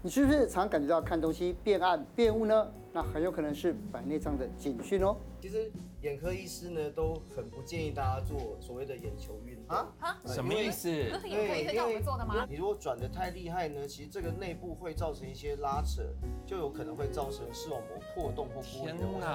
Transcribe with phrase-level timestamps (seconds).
[0.00, 2.68] 你是不是常感觉到看东西变暗变雾呢？
[2.92, 5.16] 那很有可能是白内障的警讯哦。
[5.40, 5.70] 其实
[6.02, 10.88] 眼科医师呢都很不建议大家做所谓的眼球运动啊啊，呃、什么意思？
[10.88, 12.46] 眼科医生叫我们做的吗？
[12.48, 16.02] 你如果转的太厉害呢，其实这个内部会造成一些拉扯，
[16.46, 19.26] 就有可能会造成视网膜破洞或剥离的问题。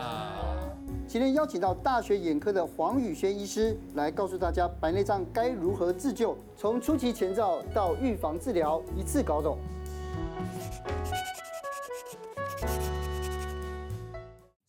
[1.05, 9.57] 今天邀请到大学眼科的黄宇轩医师来告诉大家白内障该如何自救，从初期前兆到预防治疗，一次搞懂。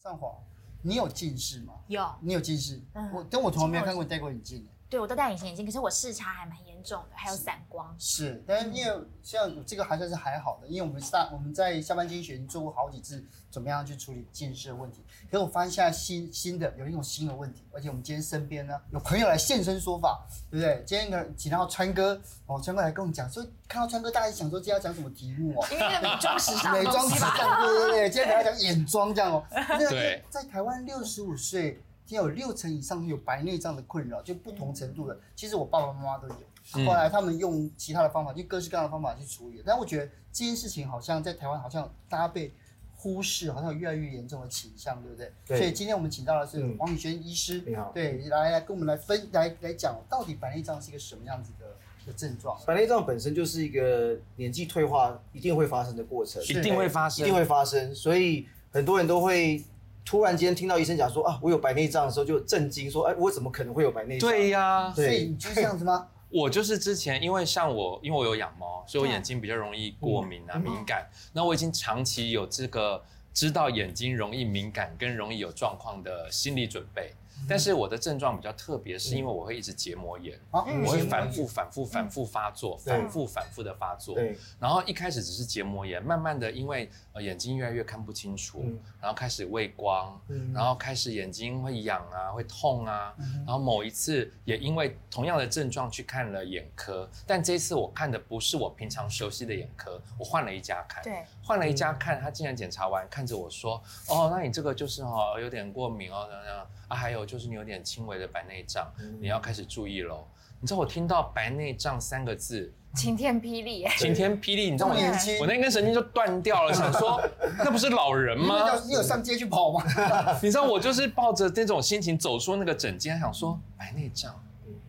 [0.02, 0.36] 上华，
[0.82, 1.74] 你有近视吗？
[1.88, 2.80] 有，你有近视。
[2.92, 4.66] 嗯，我但我从来没有看过你戴过眼镜。
[4.90, 7.92] 对，我都戴隐形眼镜，可是我视差还蛮严重的，还有散光。
[7.98, 15.02] 是，但是因为像这个还算是还好的，因为我们上我们在下班经济学做过好几次怎么样去处理近视的问题。
[15.28, 20.84] 可是我发现现在新新的有一种新的问题，而且我们今天身边呢有朋友来现身说法，对不对？
[20.86, 25.66] 今天呢请到川哥哦，川哥来跟我们讲，所以看到川哥大家想说今天要讲什么题目哦？
[25.72, 29.44] 因为美妆时尚，美妆时尚，对对对，今天还要讲眼妆这样哦。
[29.90, 31.82] 对，在台湾六十五岁。
[32.06, 35.18] 今天有六成以上有白内障的困扰，就不同程度的。
[35.34, 39.62] 其实我爸爸妈妈都有，后来他们用其他的方法，就各式各样的方法去处理。
[39.64, 42.52] 但我觉得这件事情好像在台湾好像大家被
[42.94, 45.32] 忽视，好像有越来越严重的倾向，对不对？
[45.46, 45.56] 对。
[45.56, 52.60] 所以今天我们请到的是黄宇轩医师，你好，对，来来跟我们来分来来讲，到底白内障是一个什么样子的的症状？
[52.66, 57.94] 白内障本身就是一个年纪退化一定会发生的过程，一定会发生，一定会发生。
[57.94, 59.64] 所以很多人都会。
[60.04, 64.30] 突然间听到医生讲说啊，我有白内障的时候就震惊，说哎，我怎么可能会有白内障？
[64.30, 66.08] 对呀，所以你就是这样子吗？
[66.30, 71.08] 我就是之前因为像我，因为我有养猫，所以我眼睛比较容易过敏啊、敏感。
[71.32, 73.00] 那我已经长期有这个
[73.32, 77.14] 知道眼睛容易敏感跟容易有状况的心理准备。
[77.48, 84.16] 但是我的症状比较特别，是因为我会一直结膜炎，我会反复、反复、反复发作，反复、反复的发作。
[84.58, 88.64] 然后一开始只是结膜炎，慢慢的因为呃眼睛越来越看不清楚，
[89.00, 90.18] 然后开始畏光，
[90.52, 93.14] 然后开始眼睛会痒啊，会痛啊。
[93.44, 101.02] 然后某一次也因为同样的症状去看了眼科，但这次我看的不是我平常熟悉的眼科，我换了一家看。
[101.02, 110.26] 对，换了一家看，他竟然检查完看着我说：“哦，那你这个就是哦有点过敏哦，这样啊，还有就。”是你有点轻微的白内障，嗯、你要开始注意喽。
[110.60, 114.96] 你知道我听到白内障三个字，晴天霹雳，晴天霹雳，你知道吗？
[115.40, 117.20] 我那根神经就断掉了，想说
[117.58, 118.74] 那不是老人吗？
[118.86, 119.84] 你有上街去跑吗？
[120.40, 124.42] 你知道我就是抱着这种心情走出那个诊间，想说白内障，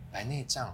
[0.09, 0.73] 白内障，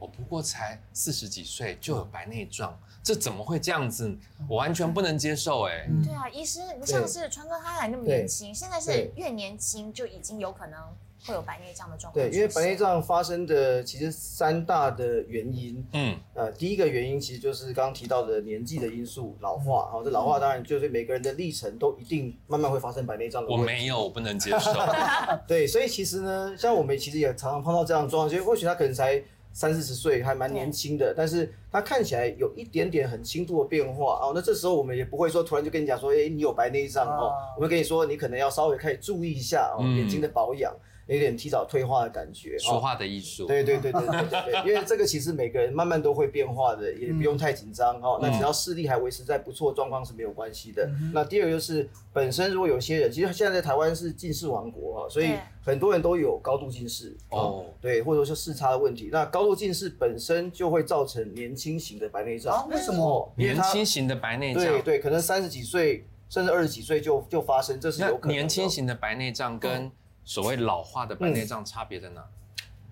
[0.00, 2.76] 我不过才四十几岁就有白内障。
[3.02, 4.14] 这怎么会这样子？
[4.48, 5.90] 我完全不能接受哎、欸。
[6.04, 10.78] 对啊，医师，你像是川哥他还那么年轻，现在是越年轻就已经有可能
[11.24, 12.22] 会有白内障的状况。
[12.22, 19.90] 对，因为白内障发生的其实三大的原因，嗯，呃，第一个原因其实就是刚刚提到的年纪的因素，老化。
[19.90, 23.50] 好，这老化当然就是每个人的历程都一定慢慢会发生白内障的。
[23.50, 24.74] 我没有，我不能接受。
[25.48, 29.22] 对，所以其实呢，像我们其实也常常碰到这样的状况，其实或许他可能才。
[29.52, 34.32] 三四十岁还蛮年轻的，但是他看起来有一点点很轻度的变化哦。
[34.34, 37.32] 那这时候我们也不会说突然就跟你讲说，哎，你有白内障哦。
[37.56, 40.74] 我们跟你说，你可能要稍微开始注意一下哦，眼睛的保养。
[41.14, 43.46] 有点提早退化的感觉，说话的艺术。
[43.46, 48.18] 对对对对对对对，因为这个其实每个人慢慢都会变化的，也不用太紧张哈。
[48.22, 50.88] 那只要视力还维持在不错状况是没有关系的。
[51.12, 55.32] 那第二个就是本身如果有些人，其实现在在台湾是近视王国啊，所以
[55.62, 59.08] 很多人都有高度近视哦，对，或者说视差的问题。
[59.10, 62.68] 那高度近视本身就会造成年轻型的白内障。
[62.68, 63.32] 为什么？
[63.36, 64.62] 年轻型的白内障？
[64.62, 68.36] 对对，可能三十几岁甚至二十几岁就就发生，这是有可能。
[68.36, 69.90] 年轻型的白内障跟
[70.30, 72.24] 所谓老化的白内障差别在哪？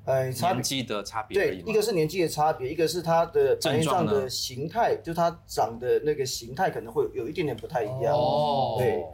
[0.07, 1.39] 呃，年纪的差别。
[1.39, 8.13] 对，一个是年纪的差别，一个是它的白内障的形态，就它长的那个形态可能会有一点点不太一样。
[8.13, 9.05] 哦，对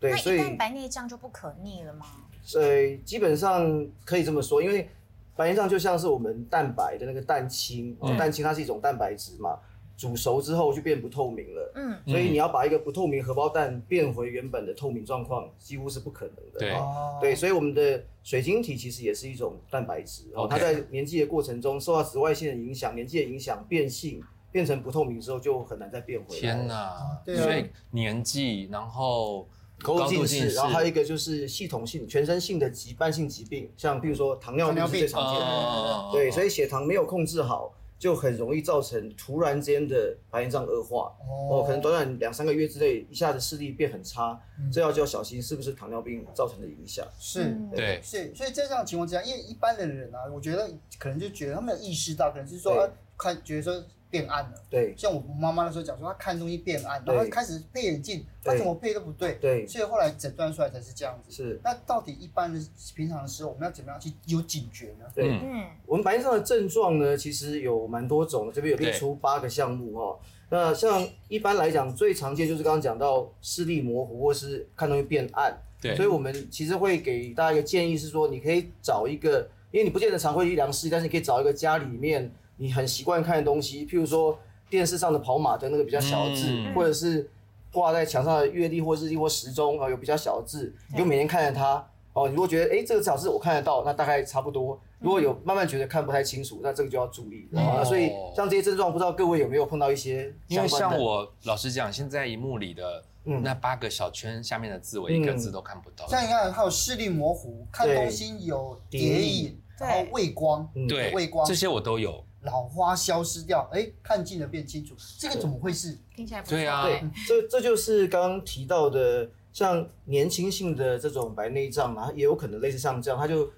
[0.00, 2.06] 对，所以白内障就不可逆了吗？
[2.42, 4.88] 所以基本上可以这么说，因为
[5.36, 9.58] 白内障就像是我们蛋白的那个蛋清，蛋清它是一种蛋白质嘛。
[9.96, 16.58] 煮熟之后就变不透明了，嗯，所以你要把一个不透明荷包蛋变回原本的透明状况，几乎是不可能的。
[16.58, 16.74] 对，
[17.20, 24.20] 对，所以我们的水晶体其实也是一种蛋白质，哦，它在年纪的过程中受到紫外线的影响，年纪的影响变性，
[24.50, 26.40] 变成不透明之后就很难再变回来。
[26.40, 29.48] 天哪，对，所以年纪，然后
[29.78, 37.72] 高度近视，然后还有一个就是系统性、全身性的疾慢性疾病，像比如说糖尿病是最常见的，对，所以血糖没有控制好。
[38.04, 41.10] 就很容易造成突然间的白内障恶化
[41.50, 44.38] 哦，可能短短两三个月之内，一下子视力变很差，
[44.70, 47.08] 这要就要小心是不是糖尿病造成的影响。
[47.18, 52.86] 是，对，是，所以在这样的情况之下，因为一般的人啊，我觉得可能就觉得他没有意识到，可能是说
[53.16, 53.82] 看觉得说。
[54.14, 54.54] 变暗了。
[54.70, 59.36] 对，像我妈妈那时候讲说，她看东西变暗，然后开始配眼镜，她怎么配都不对。
[59.40, 61.34] 对，所以后来诊断出来才是这样子。
[61.34, 61.60] 是。
[61.64, 62.60] 那到底一般的
[62.94, 65.04] 平常的时候，我们要怎么样去有警觉呢？
[65.12, 70.16] 对，嗯，我们白内障的症状呢，其实有蛮多种的，这边有列出八个项目哈。
[70.50, 75.52] 那像一般来讲，最常见就是刚刚讲到视力模糊或是看东西变暗。
[75.80, 75.96] 对。
[75.96, 84.38] 所以我们其实会给大家一个建议是说，你可以找一个，因为你不见得常会去量视力，但是你可以找一个家里面你很习惯看的东西，譬如说
[84.70, 87.28] 电视上的跑马灯那个比较小的字，嗯、或者是
[87.72, 91.84] 挂在墙上的月历或日历或时钟啊有比较小的字，你就每天看着它。
[92.12, 94.80] 哦，你如果觉得哎这个至少是我看得到，那大概差不多。
[95.00, 97.48] 如果有慢慢觉得看不太清楚，那这个就要注意。
[97.50, 100.32] 嗯、啊，所以像这些症状，不知道各位有没有碰到一些？
[100.46, 106.06] 因为像我老实讲，现在荧幕里的那八个小圈下面的字，我一个字都看不到。
[106.06, 112.24] 像你看，还有视力模糊，看东西有叠影，然后畏光，对，畏光，这些我都有。
[112.44, 115.98] 老花消失掉，哎，看近了变清楚，这个怎么会是？
[116.14, 116.84] 听起来不对啊。
[116.84, 119.28] 对，这这就是刚刚提到的。
[119.54, 123.48] 像年轻性的这种白内障，啊也有可能类似像这样，它就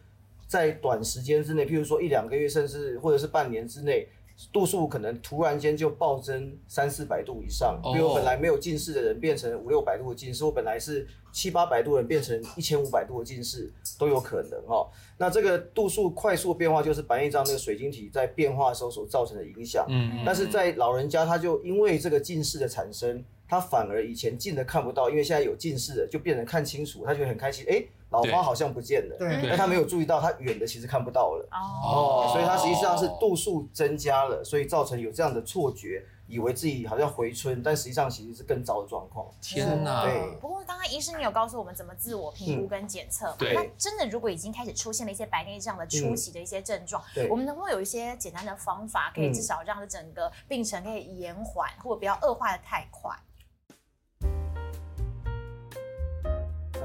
[0.46, 4.06] 在短时间之内，譬如说一两个月，甚至或者是半年之内，
[4.52, 7.80] 度数可能突然间就暴增三四百度以上。
[7.92, 14.86] 比如本来没有近视的人变成五六百度的近视，或本来是七八百度的人变成一千五百度的近视都有可能哦。
[15.18, 19.86] 那这个度数快速变化，就是白内障那个水晶体在变化的时候所造成的影响。
[19.88, 23.24] 嗯，但是在老人家，他就因为这个近视的产生。
[23.48, 27.64] 他反而以前近的看不到，因为现在有近视了，就变成看清楚，他觉得很开心。
[27.68, 31.48] 哎，老花好像不见了，对，但他没有注意到，他远的其实看不到了。
[31.52, 39.26] 哦，所以他实际上是度数增加了，所以造成有这样的错觉，以为自己好像回春，但实际上其实是更糟的状况。
[39.40, 40.04] 天哪！
[40.04, 40.36] 对。
[40.40, 43.54] 不过刚刚医生你有告诉我们怎么自我评估跟检测，对。
[43.54, 53.10] 那真的如果已经开始出现了一些白内障的初期的一些症状，对，我们能不能有一些简单的方法，可以至少让这整个病程可以延缓，或者不要恶化的太快？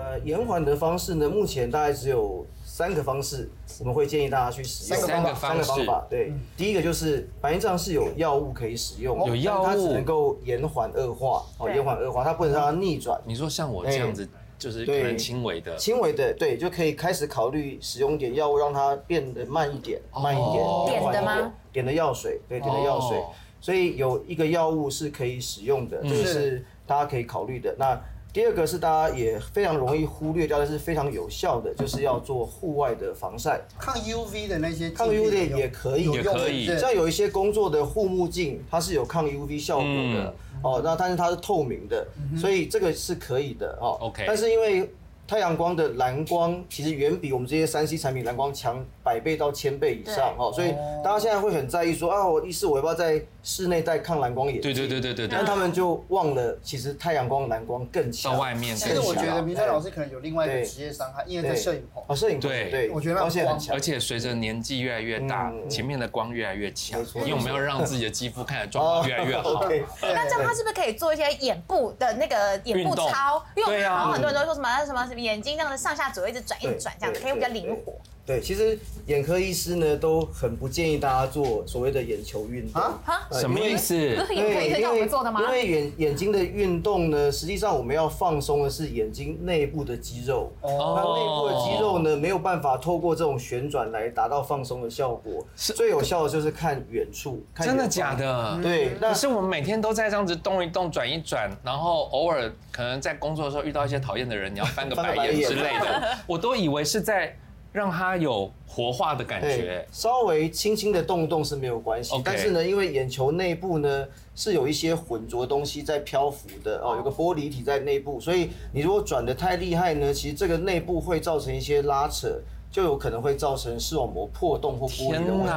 [0.02, 3.48] 呃，延缓的方式呢，目前大概只有三个方式，
[3.80, 5.00] 我们会建议大家去使用。
[5.00, 13.22] 三个三个方法，对，第一个就是白内障是有药物可以使用，有药物，它只能够延缓恶化，哦，延缓恶化，它不能让它逆转。
[13.26, 14.28] 你说像我这样子，
[14.58, 21.54] 就是可能轻微的，轻微的，对，就可以开始考虑使用点药物，让它变得慢一点，慢一点，点的吗？
[21.72, 23.22] 点的药水，对，点的药水。
[23.60, 27.76] 所以有一个药物是可以使用的，这个是大家可以考虑的。
[27.78, 28.02] 那
[28.34, 36.66] 第二个是大家也非常容易忽略掉，但是非常有效的，就是要做户外的防晒，抗 UV 的那些，抗 UV 的也可以，也可以。
[36.80, 40.34] 像有一些工作的护目镜，它是有抗 UV 效果的、嗯、
[40.64, 43.98] 哦，那但是它是透明的，嗯、所以这个是可以的哦。
[44.00, 44.90] OK，但是因为
[45.32, 54.64] 太阳光的蓝光其实远比我们这些三 C 产品蓝光强百倍到千倍以上哦，所以大家现在会很在意说啊，我意思我要不要在室内戴抗蓝光眼镜？
[54.64, 55.28] 对对对对对。
[55.30, 58.34] 但他们就忘了，其实太阳光蓝光更强。
[58.34, 58.76] 到外面。
[58.76, 62.04] 其实我觉得明山老师可能有另外一个职业伤害，因为在摄影棚。
[62.08, 62.50] 哦，摄影棚。
[62.50, 62.90] 对对。
[62.90, 63.74] 我觉得光线很强。
[63.74, 69.64] 而且随着年纪越来越大，前面的光越来越强，因为我们要让自己的肌肤看起来状况越来越好。
[70.04, 73.42] 那这样他是不是可以做一些眼部的那个眼部操？
[73.56, 74.12] 因为我们。
[74.12, 77.94] 很多人都说什么什么什么眼睛这样的上下左右一直转一直转这样子，可以比较灵活。
[78.24, 78.78] 对，其实
[79.08, 82.82] 眼科医师呢都很不建议大家做所谓的眼球运动。
[82.82, 83.02] 啊？
[83.32, 83.96] 什么意思？
[83.96, 85.42] 眼科医生叫我们做的吗？
[85.42, 90.52] 因为眼眼睛的运动呢，实际上我们要放松的是眼睛内部的肌肉。
[90.62, 90.94] 哦。
[90.96, 95.46] 那内部的肌肉呢，没有办法透过这种旋转来达到放松的效果。
[95.56, 95.74] 是。
[95.74, 97.44] 最有效的就是看远处。
[97.56, 98.60] 真的假的？
[98.62, 98.94] 对。
[99.00, 107.36] 可是我们每天都在这样子动一动、转一转，然后偶尔可能在工作的时候遇到一些讨厌的人，你要翻个 白眼之类的， 我都以为是在。
[107.72, 112.14] 让它有活化的感觉，稍微轻轻的动动是没有关系。
[112.16, 112.22] Okay.
[112.24, 122.40] 但是呢，因为眼球内部呢是有一些浑浊东西在漂浮的哦，有个玻璃体在内部，所以你如果转的太厉害呢，其实这个内部会造成一些拉扯。
[122.72, 125.52] 就有可能会造成视网膜破洞或玻璃的问题，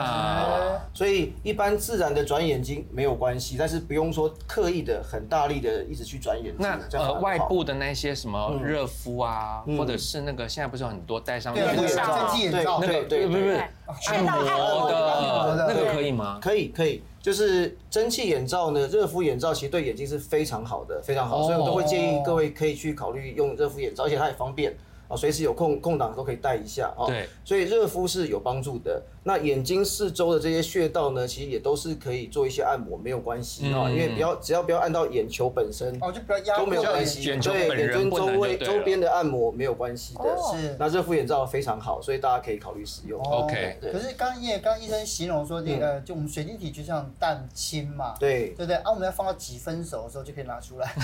[0.93, 6.57] 所以一般自然的转眼睛没有关系，但是不用说刻意的很大力的一直去转眼睛。
[6.59, 13.63] 那呃外部的那些什么热敷啊，或者是那个现在不是有很多戴上眼罩，对对对，不是
[14.09, 14.43] 按摩
[14.89, 16.41] 的，那个可以吗？
[16.43, 24.75] 可以可以，就是蒸汽眼罩呢，热敷眼罩其实对眼睛是非常好的，非常好，所以我都会建议各位可以去考虑用热敷眼罩，而且它也方便。
[25.15, 27.07] 啊，随时有空空档都可以戴一下啊。
[27.07, 29.03] 对，所以热敷是有帮助的。
[29.27, 37.25] 那眼睛四周的这些穴道呢，其实也都是可以做一些按摩，没有关系啊，因为不要只要不要按到眼球本身，哦，就不要压都没有关系。
[37.25, 40.37] 对，眼睛周围周边的按摩没有关系的。
[40.53, 43.19] 是，那热敷眼罩非常好，所以大家可以考虑使用。
[43.23, 43.79] OK。
[43.81, 48.77] 可是刚因为刚医生形容说这个，就我们水晶体就像蛋清嘛，对，对不对？
[48.77, 50.95] 啊，我们要放到几分熟的时候就可以拿出来。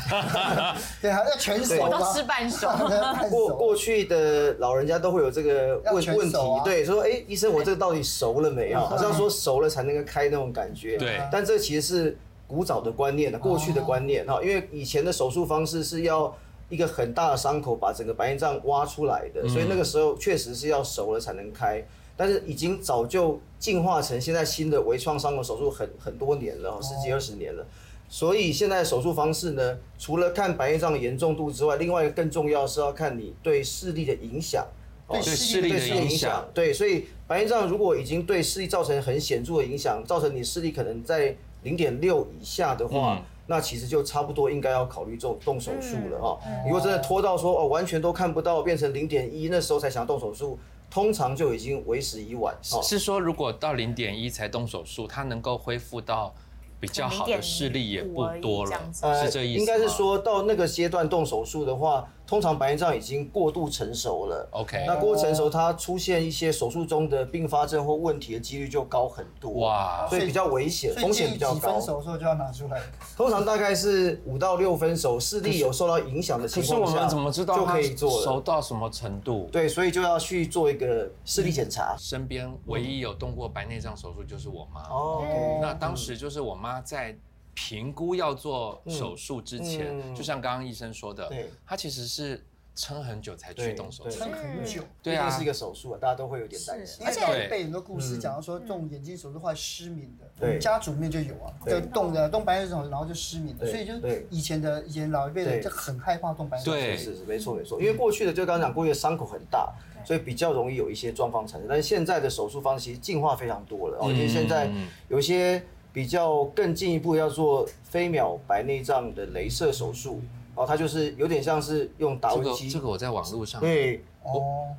[1.00, 1.88] 对，还要全熟吗？
[1.90, 2.69] 我都吃半熟。
[3.31, 8.80] 过过去的老人家都会有这个问问题，对，说哎，医生，我这个到底熟了没有？
[8.85, 10.97] 好像说熟了才能够开那种感觉。
[10.97, 16.37] 对，但这其实是古早的观念，过去的观念哈，因为以前的手术方式是要
[16.69, 21.83] 一个很大的伤口把整个白内障挖出来的，所以那个时候确实是要熟了才能开。
[22.16, 27.66] 但是已经早就进化成现在新的微创伤口手术很很多年了，十几二十年了。
[28.12, 34.67] 所以现在手术方式呢，除了看白内障的严重度之外，另外一个更重要是要看你对视力的影响。
[35.09, 36.45] 对视力的影响。
[36.52, 46.38] 对，所以白内障如果已经对视力造成很显著的影响，造成你视力可能在零点六以下的话，嗯、那其实就差不多应该要考虑做动手术了哈。
[46.47, 50.59] 嗯、如果真的拖到说哦完全都看不到，变成零点一，那时候才想动手术，
[50.90, 52.57] 通常就已经为时已晚。
[52.61, 56.35] 是说如果到零点一才动手术，它能够恢复到？
[56.81, 59.61] 比较好的视力也不多了，呃，是这意思吗？
[59.61, 62.09] 应该是说到那个阶段动手术的话。
[62.31, 71.55] 通常白内障已经过度成熟了，OK，那过度成熟，它出现一些手术中的并发症或问题的几率就高很多，哇，所以比较危险，风险比较高。
[71.55, 72.81] 几分手的时候就要拿出来？
[73.17, 79.49] 通常大概是五到六分熟，视力有受到影响的情况下，可是我们怎么知道就可以做熟到什么程度？
[79.51, 81.97] 对，所以就要去做一个视力检查。
[81.99, 87.19] 身边唯一有动过白内障手术就是我妈，哦，那当时就是我妈在
[87.54, 92.45] 评估要做手术之前，就像刚刚医生说的，对，她其实是。
[92.76, 97.04] 撑很久才去动手术，撑很久，对啊，是一个手术啊，大家都会有点担心。
[97.04, 106.75] 而且被很多故事讲到说，这种眼睛手术会失明的，对，家族里面就有啊，就动的动白内障，然后就失明的，所以就是以前的以前老一辈的就很害怕动白内障。
[106.75, 111.69] 对，是是没错没错，因为过去的就刚刚讲过，去的伤口很大，所以比较容易有一些状况产生。
[111.69, 114.71] 但是现在的手术方式其实进化非常多了，而且现在
[115.09, 115.62] 有一些
[115.93, 120.21] 比较更进一步要做飞秒白内障的镭射手术。
[120.57, 122.69] 哦，它就是有点像是用打火机。
[122.69, 123.61] 这个我在网络上。
[123.61, 124.75] 对，哦，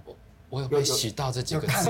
[0.49, 1.89] 我有被洗到这几个字，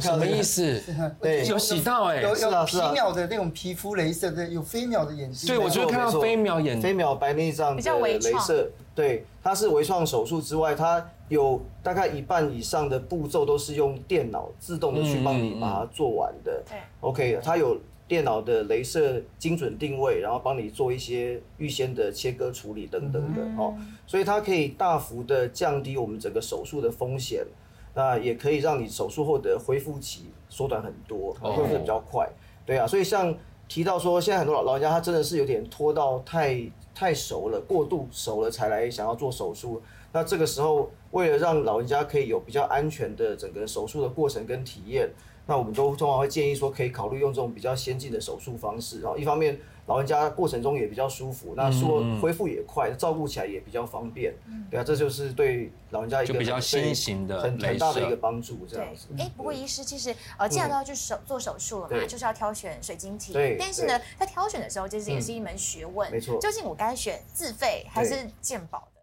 [0.00, 0.82] 什么意思？
[1.20, 5.46] 对，有洗到哎，有有皮秒的那种皮肤镭射，的，有飞秒的眼睛。
[5.46, 8.70] 对，我就看到飞秒眼，飞秒白内障的镭射。
[8.94, 16.62] 对，它是微创手术之外，它有大概一半以上的步骤都是用电脑自动的去帮你把它做完的。
[16.66, 17.78] 对，OK，它有。
[18.08, 27.46] 电脑的镭射精准定位，然后帮你做一些预先的切割处理等等的哦，所以它可以大幅的降低我们整个手术的风险，
[27.94, 32.26] 那也可以让你手术后的恢复期缩短很多，恢复的比较快。
[32.64, 33.36] 对啊，所以像
[33.68, 36.58] 提到说，现在很多老老人家他真的是有点拖到太
[36.94, 45.10] 太熟了，过度熟了才来想要做手术，那这个时候为了让老人家可以有比较安全的整个手术的过程跟体验。
[45.48, 54.34] 那我们都通常会建议说，可以考虑用这种比较先进的手术方式，然后一方面老人家过程中也比较舒服，那说恢复也快，照顾起来也比较方便，
[54.70, 59.08] 对啊，这就是对老人家一个比较新型的很很大的一个帮助，这样子。
[59.18, 63.56] 哎，不过医师其实呃，既然都要去手做手术了嘛，就是要挑选水晶体，对。
[63.58, 66.38] 但是呢，在挑选的时候，其实也是一门学问，没错。
[66.38, 68.97] 究竟我该选自费还是健保的？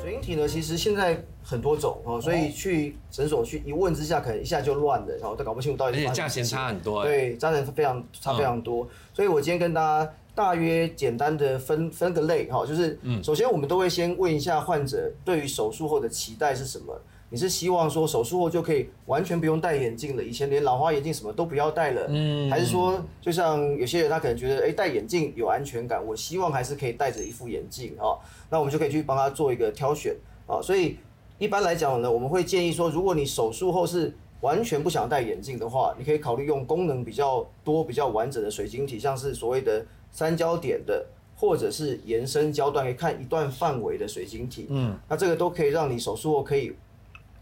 [0.00, 5.98] 水晶体呢，其实现在很多种哦，所以去诊所去一问之下，可能一下就乱了，然后都搞不清楚到底。
[5.98, 7.04] 而且价钱差很多。
[7.04, 16.98] 对，价钱非常差非常多，所以我今天跟大家大约简单的分分个类哈，就是，首先我们都会先问一下患者对于手术后的期待是什么。
[17.32, 20.22] 你是希望说手术后就可以完全不用戴眼镜了？
[20.22, 28.18] 以前连老花眼镜什么都不要戴了，嗯，还是说就像有些人他可能觉得，哎，戴眼镜有安全感，我希望还是可以戴着一副眼镜啊，
[28.50, 30.16] 那我们就可以去帮他做一个挑选
[30.48, 30.60] 啊。
[30.60, 30.96] 所以
[31.38, 41.06] 一般来讲呢，我们会建议说，如果你手术后是完全不想戴眼镜的话，你可以考虑用功能比较多、比较完整的水晶体，像是所谓的三焦点的，
[41.36, 46.72] 或者是延伸焦段，可以看一段范围的水晶体，嗯，那这个都可以让你手术后可以。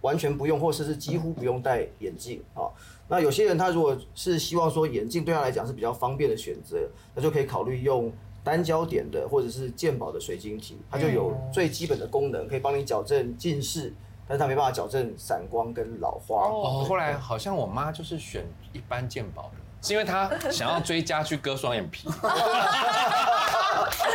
[0.01, 2.69] 完全不用，或者是几乎不用戴眼镜啊。
[3.09, 8.13] 那有些人他如果是希望说眼镜对他来讲是比较方便的选择，那就可以考虑用
[8.45, 13.93] 单焦点的或者是健保的水晶体，它就有最基本的功能，可以帮你矫正近视，
[14.27, 16.49] 但是它没办法矫正散光跟老花。
[16.49, 22.09] 哦，后来好像我妈就是选一般鉴宝的，是因为他想要追加去割双眼皮。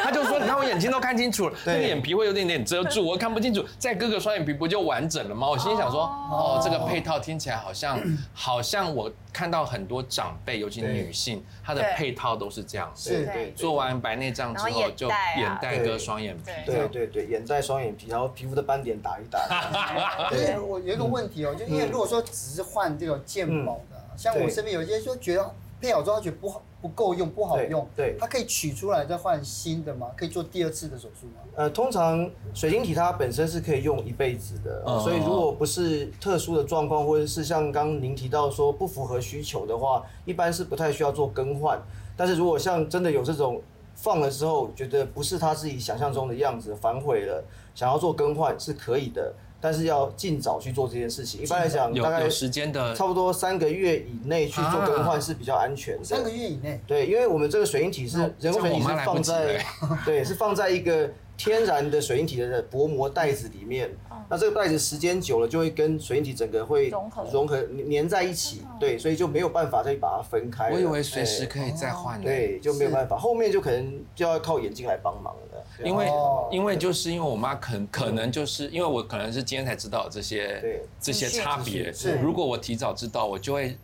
[0.03, 3.65] 他就说：“你看我眼睛睛都看清楚了，那个眼皮会有点点遮住，我看不清楚。
[3.79, 5.47] 再割个双眼皮不就完整了吗？
[5.47, 7.97] 我心里想说，哦，这个配套听起来好像
[8.33, 12.91] 好像我看到很多长辈，尤其女性，她的配套都是这样。
[12.93, 16.51] 是对，做完白内障之后就眼袋割双眼皮。
[16.65, 20.27] 对对对，眼袋双眼皮，然后皮肤的斑点打一打。
[20.29, 25.51] 对， 我有一个问题哦，就因为如果说只是换这个健保的，像我身边有一些就觉得。
[25.81, 30.07] 配好之后他觉得不好不够用不好用，对，它可以取出来再换新的吗？
[30.15, 31.41] 可以做第二次的手术吗？
[31.57, 41.77] 呃，通常水晶体它本身是可以用一辈子的，嗯、所以如果不是特殊的状况，或者是像刚刚您提到说不符合需求的话，一般是不太需要做更换。
[42.15, 43.61] 但是如果像真的有这种
[43.93, 47.43] 放了之后觉得不是他自己想象中的样子，反悔了，
[47.75, 49.33] 想要做更换是可以的。
[49.63, 51.41] 但是要尽早去做这件事情。
[51.41, 56.03] 一般来讲，大概时间的差不多三个月以内去做更换是比较安全的。
[56.03, 56.81] 三个月以内。
[56.85, 59.65] 对，因为我们这个水晶体是人工水晶体是放在，
[60.05, 63.89] 对，是放在一个天然的水晶体的薄膜袋子里面。
[64.29, 70.71] 那这个袋子时间久了就会跟水晶体整个会融合融合粘在一起，对，所以就没有办法再把它分开。
[70.71, 72.21] 我以为随时可以再换。
[72.21, 75.39] 对，就没有办法，后面就可能就要靠眼睛来帮忙了。
[75.83, 76.07] 因为，
[76.51, 81.91] 因为就是因为我妈可可能就是因为我可能是今天才知道这些这些差别。
[82.21, 83.75] 如果我提早知道，我就会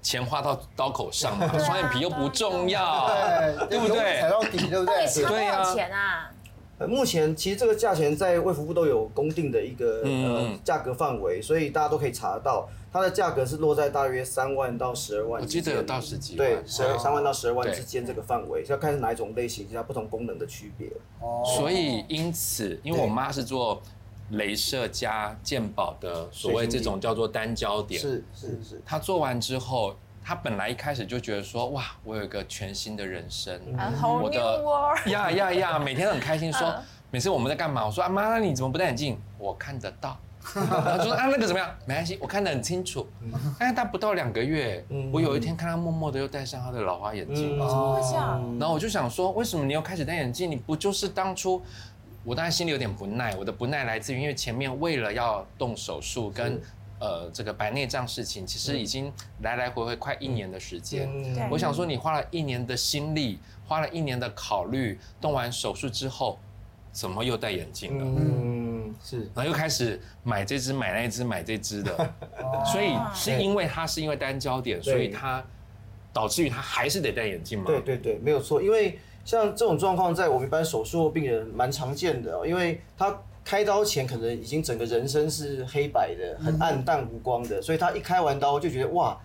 [0.00, 1.58] 钱花到刀口上嘛。
[1.58, 3.10] 双眼皮又不重要，
[3.68, 4.20] 对不对？
[4.20, 5.24] 踩到底，对不对？
[5.26, 6.30] 对啊？
[6.86, 12.68] 目前其实这个价钱在卫福部都有公定的一个呃价格范围，所以大家都可以查得到。
[12.90, 20.88] 它的价格是落在大约三万到十二万，我记得有到十几万，对，十二三万到十二万之间这个范围，要看是哪一种类型，它不同功能的区别。
[21.20, 23.82] 哦，所以因此，因为我妈是做
[24.32, 28.80] 镭射加健保的，所谓这种叫做单焦点，是是是。
[28.86, 29.94] 她做完之后，
[30.28, 33.58] 她本来一开始就觉得说，哇，我有一个全新的人生，
[34.22, 36.70] 我的呀呀呀， 每天都很开心，说
[37.10, 39.18] 每次我们在干嘛，我说啊妈，你怎么不戴眼镜？
[39.38, 40.18] 我看得到。
[40.52, 41.74] 他说啊，那个怎么样？
[41.86, 43.08] 没关系，我看得很清楚。
[43.58, 47.48] 但是他不到两个月，我有一天看他默默的又戴上他的老花眼镜。
[47.58, 48.58] 怎么会这样？
[48.60, 50.50] 然后我就想说，为什么你又开始戴眼镜？
[50.50, 51.62] 你不就是当初？
[52.22, 53.34] 我当然心里有点不耐。
[53.36, 56.60] 我的不耐来自于，因为前面为了要动手术跟
[57.00, 59.12] 呃这个白内障事情，其实已经
[59.42, 61.08] 来来回回快一年的时间。
[61.50, 66.38] 我想说，你花了一年的心力，花了一年的考虑，动完手术之后。
[66.90, 68.04] 怎么又戴眼镜了？
[68.04, 72.14] 嗯，是，然后又开始买这只买那只买这只的，
[72.72, 75.44] 所以是因为它是因为单焦点，所以它
[76.12, 77.66] 导致于他还是得戴眼镜吗？
[77.66, 78.60] 对对对，没有错。
[78.60, 83.16] 因为像这种状况，在我们一般手术病人蛮常见的，因为他
[83.48, 89.18] 开刀前可能已经整个人生是黑白的，很暗淡无光的，所以他一开完刀就觉得哇，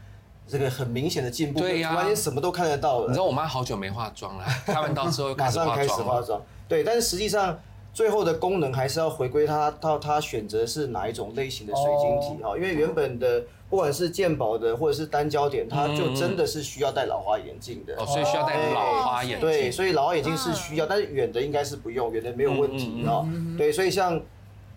[0.47, 3.07] 这个很明显的进步，对呀，完全什么都看得到了。
[3.07, 6.41] 你知道我妈好久没化妆了， 开完刀之后又开始化妆。
[6.69, 7.59] 对，但是实际上
[7.93, 17.95] 最后的功能还是要回归她到她选择是哪一种类型的水晶体哈，因为原本的不管是健保的或者是单焦点，它就真的是需要戴老花眼镜的。
[17.95, 19.39] 哦，所以需要戴老花眼镜。
[19.39, 23.25] 对，所以老花眼镜是需要，但是远的应该是不用，远的没有问题啊。
[23.57, 24.21] 对，所以像，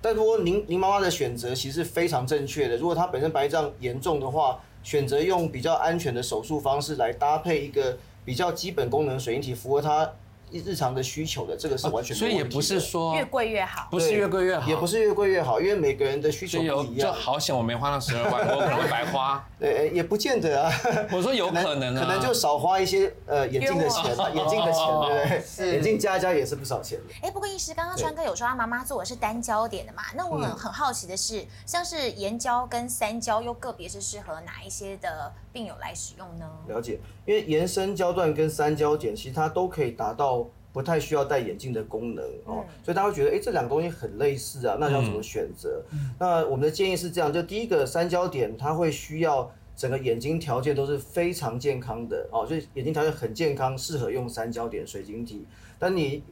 [0.00, 10.11] 但如果您您妈妈的选择其实是非常正确的，如果她本身白内障严重的话，选择用比较安全的手术方式来搭配一个比较基本功能水晶体，符合她。
[10.52, 17.12] 日常的需求的这个是完全所以也不是说越贵越好，不是越贵越好，也不是越贵越好，因为每个人的需求不一样。
[17.12, 19.44] 就好险我没花到十二万，我可能会白花。
[19.59, 20.72] 对，也不见得啊。
[21.11, 24.04] 我说有可能啊，可能就少花一些呃眼镜的钱，
[24.35, 25.42] 眼镜的钱，对不对？
[25.44, 27.14] 是眼镜加一加也是不少钱的。
[27.22, 30.02] 哎，不过医师刚刚川哥有说他妈妈做的是单焦点的嘛？
[30.14, 36.48] 那我很很好奇的是，像是延焦跟三焦又个别是适合哪一些的病友来使用呢？
[36.68, 40.45] 了解，因为延伸焦段跟三焦点其实它都可以达到。
[40.76, 45.82] 不太需要戴眼镜的功能哦，所以大家会觉得，哎，这两个东西很类似啊，那要怎么选择？
[46.20, 55.46] 那我们的建议是这样，就第一个三焦点，它会需要整个眼睛条件都是非常健康的哦，所以眼睛条件很健康，适合用三焦点水晶体。
[55.78, 56.22] 但你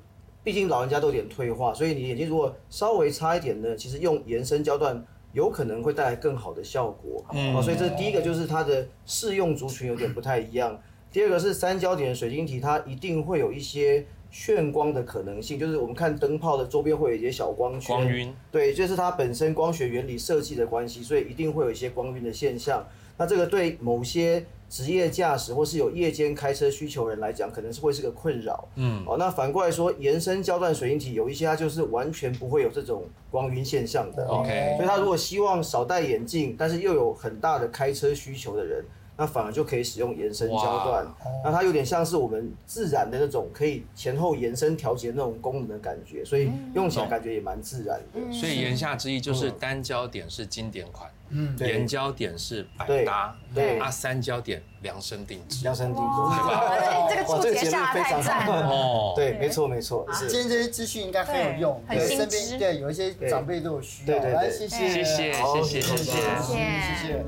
[0.43, 5.03] 毕竟老人家都有点退化，所以你眼睛如果稍微差一点呢，其实用延伸焦段
[5.33, 7.25] 有可能会带来更好的效果。
[7.31, 10.79] 哦，所以这第一个就是它的适用族群有点不太一样。
[11.11, 14.05] 第二个是三焦点水晶体，它一定会有一些。
[14.35, 22.85] 眩光的可能性，就是我们看灯泡的周边会有一些小光圈，光晕，对，就是它本身光学原理设计的关系，所以一定会有一些光晕的现象。
[23.17, 28.69] 那这个对某些职业驾驶或是有夜间开车需求人来讲，可能是会是个困扰。
[28.75, 34.27] 嗯，哦，那反过来说，延伸焦段水晶体有一些它就是完全不会有这种光晕现象的。
[34.27, 38.85] OK，所以他如果希望少戴眼镜，但是又有很大的开车需求的人。
[39.17, 41.07] 那反而就可以使用延伸焦段。
[41.45, 48.33] 那它有点像是我们自然的那种可以前后延伸调节那种功能的感觉，所以用起来感觉也蛮自然的。
[48.33, 51.11] 所以言下之意就是单焦点是经典款。
[51.31, 56.01] 嗯，连焦点是百搭，对，啊，三焦点量身定制，量身定制，
[56.31, 57.09] 对吧？
[57.09, 58.69] 这个注解下得太赞了。
[58.69, 67.25] 哦， 对，没错没错，今天这些资讯应该很有用，对，身边对有一些长辈都有需要，对对对，谢谢，谢谢，谢谢，谢谢，谢谢。